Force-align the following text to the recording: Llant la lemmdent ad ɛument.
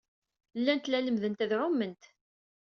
Llant 0.59 0.85
la 0.89 0.99
lemmdent 1.01 1.43
ad 1.43 1.51
ɛument. 1.65 2.03